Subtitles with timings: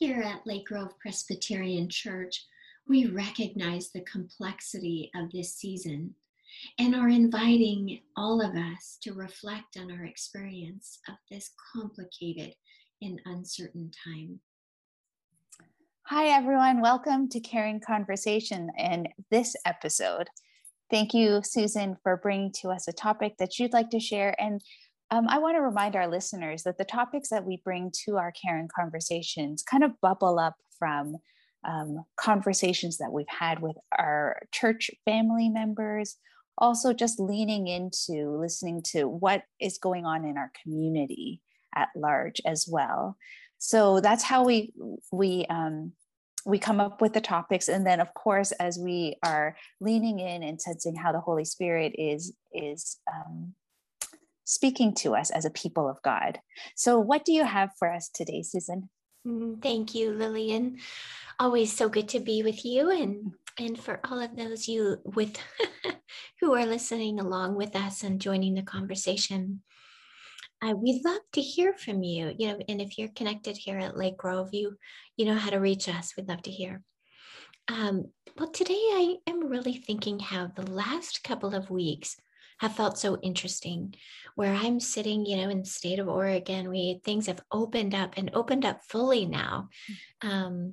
[0.00, 2.46] Here at Lake Grove Presbyterian Church,
[2.88, 6.14] we recognize the complexity of this season
[6.78, 12.54] and are inviting all of us to reflect on our experience of this complicated
[13.02, 14.40] and uncertain time.
[16.04, 16.80] Hi, everyone.
[16.80, 20.28] Welcome to Caring Conversation in this episode.
[20.90, 24.34] Thank you, Susan, for bringing to us a topic that you'd like to share.
[24.40, 24.62] And
[25.10, 28.32] um, I want to remind our listeners that the topics that we bring to our
[28.32, 31.16] Caring Conversations kind of bubble up from
[31.64, 36.16] um, conversations that we've had with our church family members,
[36.58, 41.42] also just leaning into listening to what is going on in our community
[41.74, 43.16] at large as well.
[43.58, 44.72] So that's how we
[45.12, 45.92] we um,
[46.46, 50.42] we come up with the topics and then of course as we are leaning in
[50.42, 53.54] and sensing how the holy spirit is is um,
[54.50, 56.40] speaking to us as a people of god
[56.74, 58.88] so what do you have for us today susan
[59.26, 60.76] mm, thank you lillian
[61.38, 65.36] always so good to be with you and and for all of those you with
[66.40, 69.62] who are listening along with us and joining the conversation
[70.62, 72.34] uh, we'd love to hear from you.
[72.38, 74.76] You know, and if you're connected here at Lake Grove, you
[75.16, 76.12] you know how to reach us.
[76.14, 76.82] We'd love to hear.
[77.68, 82.16] Um, well, today I am really thinking how the last couple of weeks
[82.60, 83.94] have felt so interesting.
[84.36, 88.14] Where I'm sitting, you know, in the state of Oregon, we things have opened up
[88.16, 89.68] and opened up fully now.
[90.22, 90.30] Mm.
[90.30, 90.72] Um,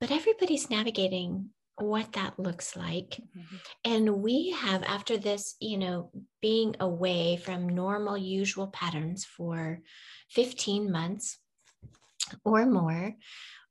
[0.00, 3.20] but everybody's navigating what that looks like.
[3.36, 3.56] Mm-hmm.
[3.84, 9.80] And we have, after this, you know, being away from normal, usual patterns for
[10.30, 11.38] 15 months
[12.44, 13.14] or more,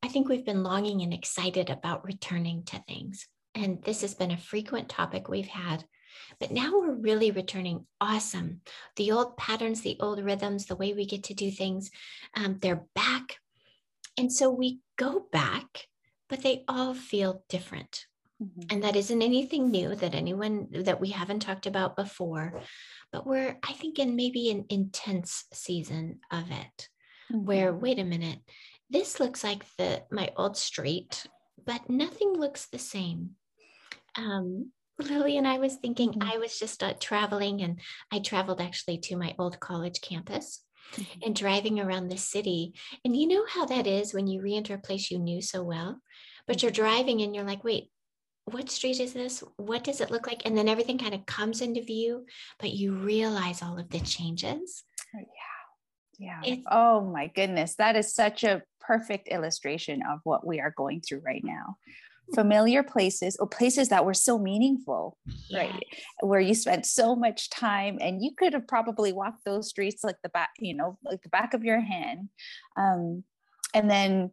[0.04, 3.28] I think we've been longing and excited about returning to things.
[3.54, 5.84] And this has been a frequent topic we've had.
[6.40, 8.62] But now we're really returning awesome.
[8.96, 11.92] The old patterns, the old rhythms, the way we get to do things,
[12.36, 13.38] um, they're back.
[14.18, 15.88] And so we go back
[16.32, 18.06] but they all feel different.
[18.42, 18.62] Mm-hmm.
[18.72, 22.60] And that isn't anything new that anyone that we haven't talked about before,
[23.12, 26.90] but we're, I think, in maybe an intense season of it,
[27.32, 27.44] mm-hmm.
[27.44, 28.40] where, wait a minute,
[28.90, 31.28] this looks like the my old street,
[31.64, 33.32] but nothing looks the same.
[34.16, 36.30] Um, Lillian I was thinking, mm-hmm.
[36.30, 37.80] I was just uh, traveling and
[38.12, 40.64] I traveled actually to my old college campus.
[40.94, 41.20] Mm-hmm.
[41.26, 42.74] and driving around the city.
[43.06, 46.02] And you know how that is when you re-enter a place you knew so well,
[46.48, 46.82] but you're mm-hmm.
[46.82, 47.92] driving and you're like, wait,
[48.44, 49.42] what street is this?
[49.56, 50.42] What does it look like?
[50.46, 52.26] And then everything kind of comes into view,
[52.60, 54.84] but you realize all of the changes.
[55.16, 55.52] Oh, yeah.
[56.20, 56.42] Yeah.
[56.44, 57.76] It's, oh my goodness.
[57.76, 61.78] That is such a perfect illustration of what we are going through right now
[62.34, 65.38] familiar places or places that were so meaningful, yes.
[65.54, 65.84] right?
[66.22, 70.18] Where you spent so much time and you could have probably walked those streets like
[70.24, 72.30] the back, you know, like the back of your hand.
[72.78, 73.24] Um,
[73.74, 74.32] and then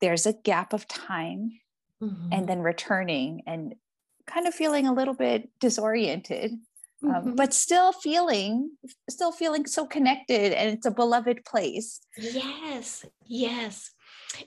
[0.00, 1.52] there's a gap of time
[2.02, 2.28] mm-hmm.
[2.32, 3.74] and then returning and
[4.26, 6.52] kind of feeling a little bit disoriented.
[7.04, 7.34] Um, mm-hmm.
[7.34, 8.70] but still feeling
[9.10, 13.90] still feeling so connected and it's a beloved place yes yes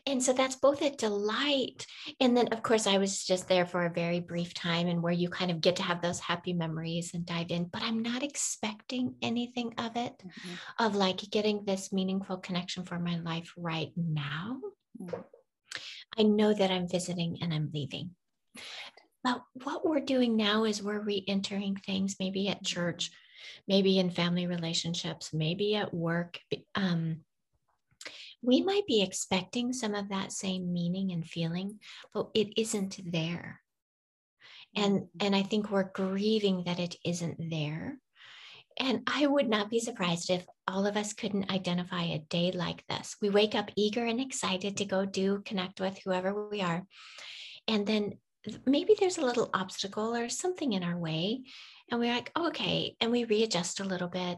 [0.05, 1.85] and so that's both a delight
[2.19, 5.13] and then of course i was just there for a very brief time and where
[5.13, 8.23] you kind of get to have those happy memories and dive in but i'm not
[8.23, 10.85] expecting anything of it mm-hmm.
[10.85, 14.59] of like getting this meaningful connection for my life right now
[15.01, 15.21] mm-hmm.
[16.17, 18.11] i know that i'm visiting and i'm leaving
[19.23, 23.11] but what we're doing now is we're re-entering things maybe at church
[23.67, 26.39] maybe in family relationships maybe at work
[26.75, 27.21] um,
[28.41, 31.79] we might be expecting some of that same meaning and feeling,
[32.13, 33.61] but it isn't there.
[34.75, 35.25] And, mm-hmm.
[35.25, 37.97] and I think we're grieving that it isn't there.
[38.77, 42.85] And I would not be surprised if all of us couldn't identify a day like
[42.87, 43.17] this.
[43.21, 46.85] We wake up eager and excited to go do connect with whoever we are.
[47.67, 48.13] And then
[48.65, 51.41] maybe there's a little obstacle or something in our way.
[51.91, 52.95] And we're like, oh, okay.
[53.01, 54.37] And we readjust a little bit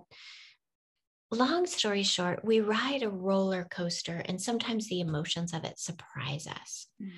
[1.31, 6.45] long story short, we ride a roller coaster, and sometimes the emotions of it surprise
[6.48, 6.88] us.
[7.01, 7.12] Mm-hmm.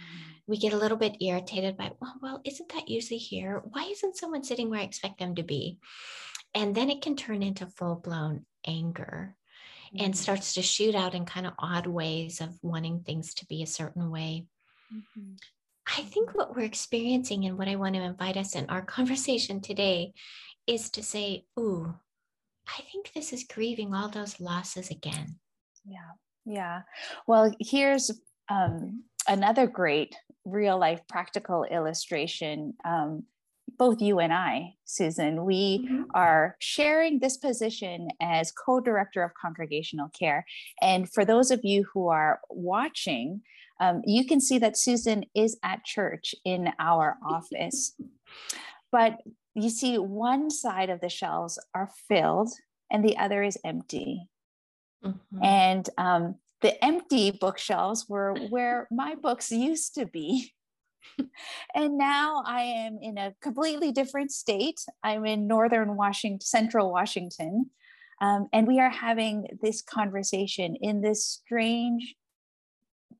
[0.47, 3.63] We get a little bit irritated by, well, well, isn't that usually here?
[3.71, 5.79] Why isn't someone sitting where I expect them to be?
[6.53, 9.35] And then it can turn into full blown anger
[9.87, 10.05] mm-hmm.
[10.05, 13.63] and starts to shoot out in kind of odd ways of wanting things to be
[13.63, 14.45] a certain way.
[14.93, 15.33] Mm-hmm.
[15.97, 19.61] I think what we're experiencing and what I want to invite us in our conversation
[19.61, 20.13] today
[20.67, 21.95] is to say, Ooh,
[22.67, 25.35] I think this is grieving all those losses again.
[25.85, 26.11] Yeah.
[26.45, 26.81] Yeah.
[27.27, 28.11] Well, here's
[28.49, 30.15] um, another great
[30.45, 32.73] real life practical illustration.
[32.85, 33.23] Um,
[33.77, 36.03] both you and I, Susan, we mm-hmm.
[36.13, 40.45] are sharing this position as co director of congregational care.
[40.81, 43.41] And for those of you who are watching,
[43.79, 47.95] um, you can see that Susan is at church in our office.
[48.91, 49.17] But
[49.55, 52.51] you see, one side of the shelves are filled
[52.91, 54.27] and the other is empty.
[55.03, 55.43] Mm-hmm.
[55.43, 60.53] And um, the empty bookshelves were where my books used to be.
[61.75, 64.79] and now I am in a completely different state.
[65.03, 67.69] I'm in northern Washington, central Washington.
[68.21, 72.15] Um, and we are having this conversation in this strange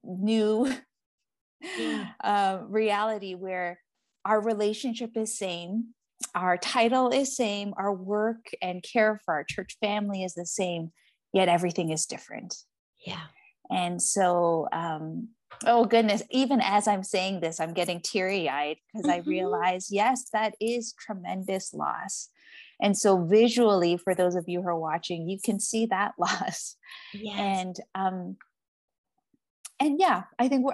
[0.03, 0.73] new
[1.77, 2.07] yeah.
[2.23, 3.79] uh, reality where
[4.23, 5.93] our relationship is same
[6.35, 10.91] our title is same our work and care for our church family is the same
[11.33, 12.55] yet everything is different
[13.05, 13.25] yeah
[13.71, 15.29] and so um,
[15.65, 19.21] oh goodness even as i'm saying this i'm getting teary-eyed because mm-hmm.
[19.21, 22.29] i realize yes that is tremendous loss
[22.81, 26.75] and so visually for those of you who are watching you can see that loss
[27.13, 27.35] yes.
[27.37, 28.35] and um
[29.79, 30.65] and yeah i think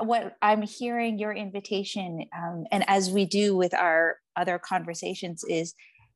[0.00, 5.74] what i'm hearing your invitation um, and as we do with our other conversations is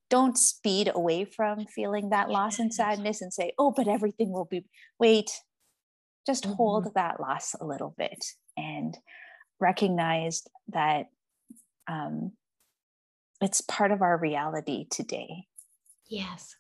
[0.09, 4.47] don't speed away from feeling that loss and sadness and say oh but everything will
[4.51, 4.65] be
[4.99, 5.31] wait
[6.27, 6.55] just mm-hmm.
[6.55, 8.25] hold that loss a little bit
[8.57, 8.97] and
[9.61, 11.07] recognize that
[11.89, 12.33] um,
[13.41, 15.47] it's part of our reality today.
[16.09, 16.57] Yes.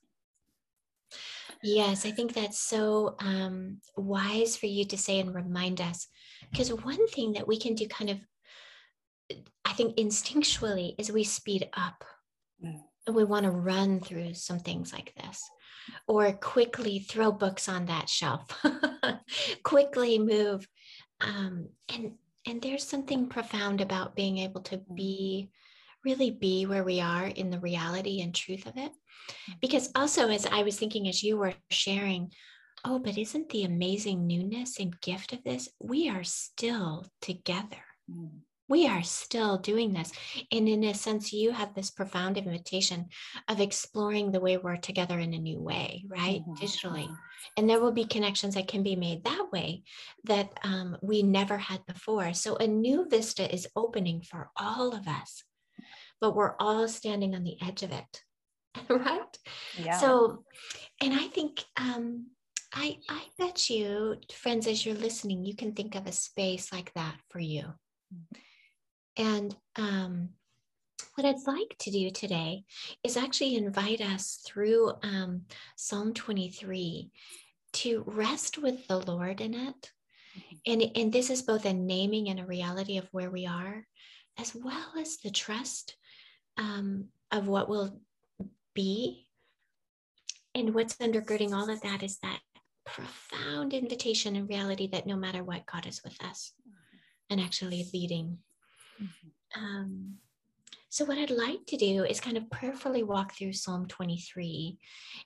[1.62, 6.06] Yes, I think that's so um, wise for you to say and remind us.
[6.50, 8.19] Because one thing that we can do kind of,
[9.64, 12.05] I think instinctually, is we speed up.
[12.64, 12.81] Mm.
[13.06, 15.41] And we want to run through some things like this
[16.08, 18.47] or quickly throw books on that shelf
[19.62, 20.67] quickly move
[21.20, 22.12] um, and
[22.49, 25.50] and there's something profound about being able to be
[26.06, 28.93] really be where we are in the reality and truth of it
[29.61, 32.31] because also as i was thinking as you were sharing
[32.85, 38.31] oh but isn't the amazing newness and gift of this we are still together mm
[38.69, 40.12] we are still doing this.
[40.50, 43.08] And in a sense, you have this profound invitation
[43.49, 46.41] of exploring the way we're together in a new way, right?
[46.41, 46.55] Mm-hmm.
[46.55, 47.05] Digitally.
[47.05, 47.14] Mm-hmm.
[47.56, 49.82] And there will be connections that can be made that way
[50.25, 52.32] that um, we never had before.
[52.35, 55.44] So a new vista is opening for all of us,
[56.20, 58.22] but we're all standing on the edge of it,
[58.90, 59.38] right?
[59.78, 59.98] Yeah.
[59.98, 60.44] So,
[61.02, 62.26] and I think, um,
[62.74, 66.92] I, I bet you, friends, as you're listening, you can think of a space like
[66.94, 67.64] that for you.
[69.16, 70.30] And um,
[71.14, 72.64] what I'd like to do today
[73.02, 75.42] is actually invite us through um,
[75.76, 77.10] Psalm 23
[77.74, 79.92] to rest with the Lord in it.
[80.38, 80.56] Mm-hmm.
[80.66, 83.86] And, and this is both a naming and a reality of where we are,
[84.38, 85.96] as well as the trust
[86.56, 88.00] um, of what will
[88.75, 89.26] be.
[90.55, 92.41] And what's undergirding all of that is that
[92.85, 96.53] profound invitation and reality that no matter what, God is with us
[97.29, 98.38] and actually leading
[99.03, 99.62] Mm-hmm.
[99.62, 100.14] Um,
[100.88, 104.79] so, what I'd like to do is kind of prayerfully walk through Psalm 23,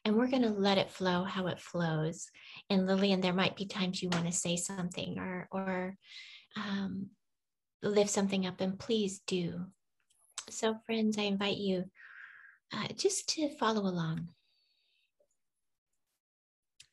[0.05, 2.27] and we're going to let it flow how it flows.
[2.69, 5.97] And Lillian, there might be times you want to say something or, or
[6.57, 7.11] um,
[7.83, 9.67] lift something up, and please do.
[10.51, 11.85] So, friends, I invite you
[12.73, 14.29] uh, just to follow along.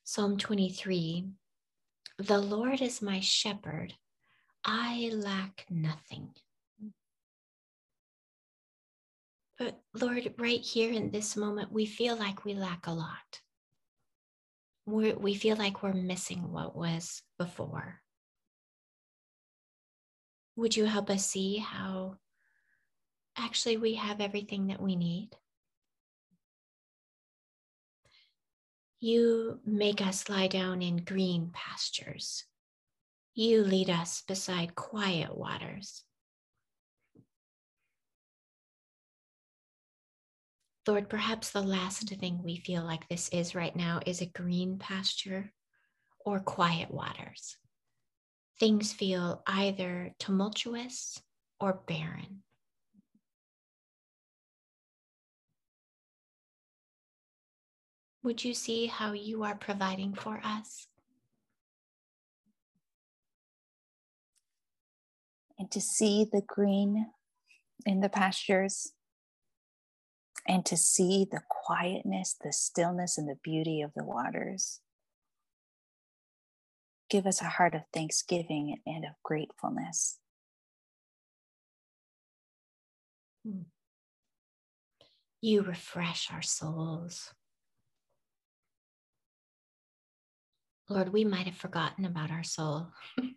[0.04, 1.28] Psalm 23
[2.20, 3.94] The Lord is my shepherd,
[4.64, 6.30] I lack nothing.
[9.58, 13.42] But Lord, right here in this moment, we feel like we lack a lot.
[14.86, 18.02] we we feel like we're missing what was before.
[20.56, 22.18] Would you help us see how
[23.38, 25.30] actually we have everything that we need?
[29.00, 32.46] You make us lie down in green pastures.
[33.36, 36.04] You lead us beside quiet waters.
[40.88, 44.80] Lord, perhaps the last thing we feel like this is right now is a green
[44.80, 45.52] pasture
[46.26, 47.58] or quiet waters.
[48.60, 51.22] Things feel either tumultuous
[51.60, 52.42] or barren.
[58.28, 60.88] Would you see how you are providing for us?
[65.58, 67.08] And to see the green
[67.86, 68.92] in the pastures
[70.46, 74.82] and to see the quietness, the stillness, and the beauty of the waters.
[77.10, 80.20] Give us a heart of thanksgiving and of gratefulness.
[83.46, 83.62] Hmm.
[85.40, 87.34] You refresh our souls.
[90.90, 92.88] Lord, we might have forgotten about our soul.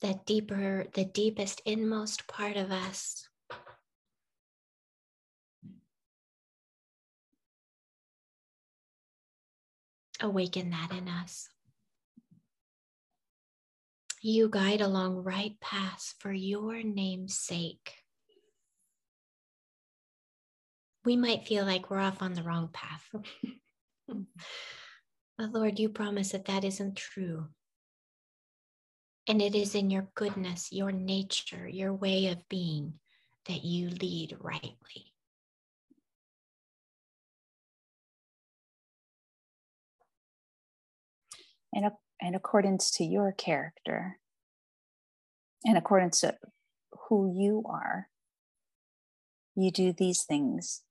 [0.00, 3.28] that deeper, the deepest, inmost part of us.
[10.20, 11.48] Awaken that in us.
[14.20, 17.94] You guide along right paths for your name's sake.
[21.04, 23.12] We might feel like we're off on the wrong path.
[25.42, 27.48] but Lord, you promise that that isn't true.
[29.26, 32.94] And it is in your goodness, your nature, your way of being
[33.48, 35.12] that you lead rightly.
[41.72, 44.20] In, a, in accordance to your character,
[45.64, 46.36] in accordance to
[47.08, 48.06] who you are,
[49.56, 50.82] you do these things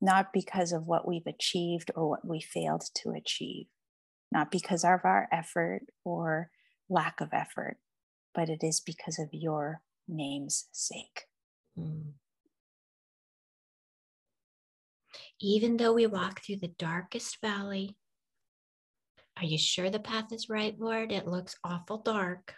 [0.00, 3.66] not because of what we've achieved or what we failed to achieve,
[4.30, 6.50] not because of our effort or
[6.88, 7.78] lack of effort,
[8.34, 11.24] but it is because of your name's sake.
[11.78, 12.12] Mm.
[15.40, 17.96] Even though we walk through the darkest valley,
[19.36, 21.10] are you sure the path is right, Lord?
[21.10, 22.54] It looks awful dark.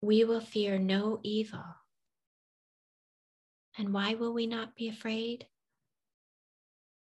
[0.00, 1.64] We will fear no evil.
[3.76, 5.46] And why will we not be afraid?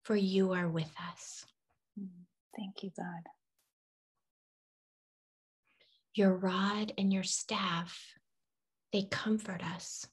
[0.04, 1.46] For you are with us.
[2.56, 3.30] Thank you, God
[6.20, 8.14] your rod and your staff,
[8.92, 10.06] they comfort us.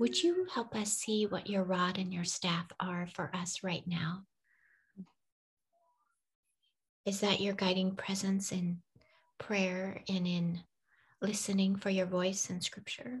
[0.00, 3.86] Would you help us see what your rod and your staff are for us right
[3.86, 4.22] now?
[7.04, 8.78] Is that your guiding presence in
[9.38, 10.60] prayer and in
[11.20, 13.20] listening for your voice in scripture?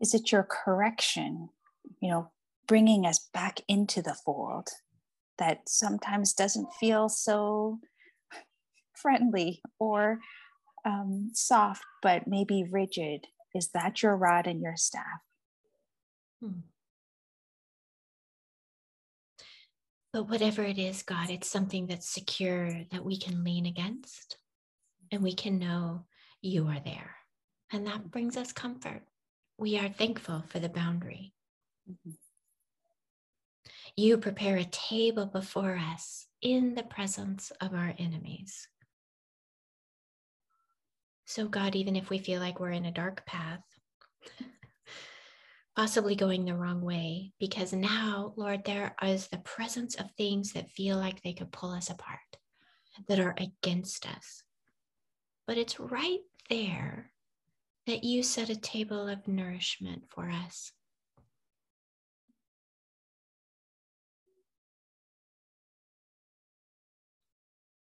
[0.00, 1.50] Is it your correction,
[2.00, 2.30] you know,
[2.66, 4.68] bringing us back into the fold?
[5.40, 7.80] that sometimes doesn't feel so
[8.94, 10.20] friendly or
[10.84, 13.26] um, soft, but maybe rigid.
[13.54, 15.20] Is that your rod and your staff?
[16.40, 16.60] Hmm.
[20.12, 24.36] But whatever it is, God, it's something that's secure that we can lean against
[25.10, 26.04] and we can know
[26.42, 27.16] you are there.
[27.72, 29.02] And that brings us comfort.
[29.60, 31.34] We are thankful for the boundary.
[31.86, 32.12] Mm-hmm.
[33.94, 38.66] You prepare a table before us in the presence of our enemies.
[41.26, 43.60] So, God, even if we feel like we're in a dark path,
[45.76, 50.70] possibly going the wrong way, because now, Lord, there is the presence of things that
[50.70, 52.38] feel like they could pull us apart,
[53.08, 54.42] that are against us.
[55.46, 57.12] But it's right there
[57.90, 60.70] that you set a table of nourishment for us.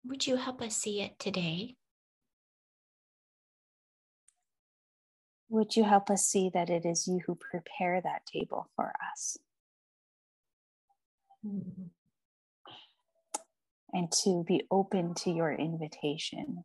[0.06, 1.76] Would you help us see it today?
[5.50, 9.36] Would you help us see that it is you who prepare that table for us?
[11.46, 11.88] Mm-hmm.
[13.92, 16.64] And to be open to your invitation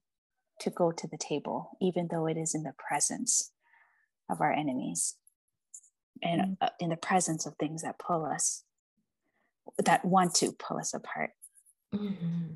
[0.60, 3.52] to go to the table, even though it is in the presence
[4.30, 5.16] of our enemies
[6.22, 6.52] and mm-hmm.
[6.60, 8.64] Uh, in the presence of things that pull us,
[9.84, 11.30] that want to pull us apart.
[11.94, 12.54] Mm-hmm.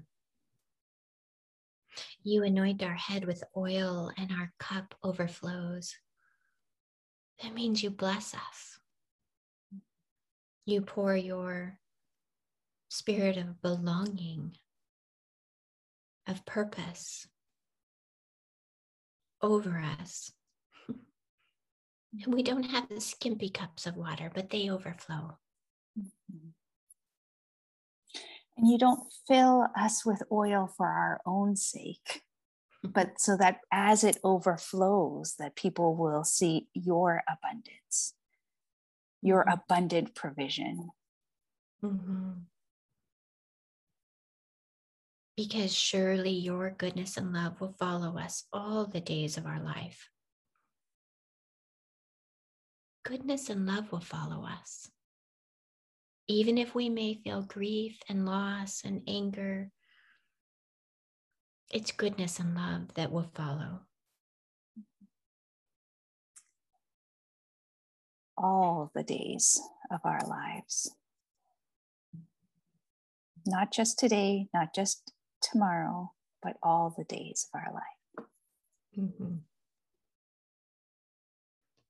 [2.22, 5.94] You anoint our head with oil and our cup overflows.
[7.42, 8.78] That means you bless us.
[10.66, 11.78] You pour your
[12.88, 14.52] spirit of belonging,
[16.26, 17.26] of purpose
[19.42, 20.32] over us.
[22.24, 25.38] And we don't have the skimpy cups of water, but they overflow.
[25.98, 26.48] Mm-hmm.
[28.56, 32.22] And you don't fill us with oil for our own sake,
[32.82, 38.14] but so that as it overflows, that people will see your abundance,
[39.22, 39.54] your mm-hmm.
[39.54, 40.90] abundant provision.
[41.82, 42.30] Mm-hmm.
[45.40, 50.10] Because surely your goodness and love will follow us all the days of our life.
[53.04, 54.90] Goodness and love will follow us
[56.30, 59.68] even if we may feel grief and loss and anger,
[61.72, 63.80] it's goodness and love that will follow.
[68.38, 70.94] All the days of our lives.
[73.44, 78.26] Not just today, not just tomorrow, but all the days of our life.
[78.98, 79.36] Mm-hmm.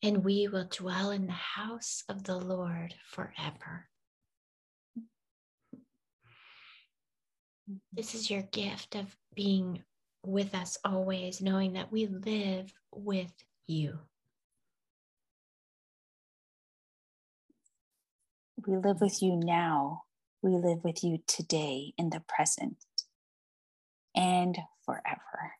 [0.03, 3.89] and we will dwell in the house of the Lord forever.
[7.93, 9.83] This is your gift of being
[10.25, 13.33] with us always, knowing that we live with
[13.67, 13.99] you.
[18.67, 20.03] We live with you now.
[20.43, 22.77] We live with you today in the present
[24.15, 25.53] and forever.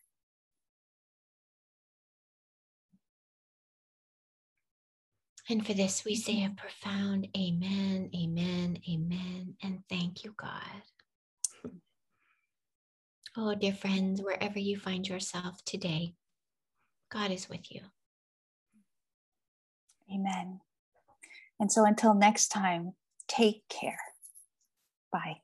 [5.49, 6.53] And for this, we say mm-hmm.
[6.53, 11.73] a profound amen, amen, amen, and thank you, God.
[13.35, 16.13] Oh, dear friends, wherever you find yourself today,
[17.11, 17.81] God is with you.
[20.13, 20.59] Amen.
[21.59, 22.93] And so until next time,
[23.27, 23.99] take care.
[25.11, 25.41] Bye.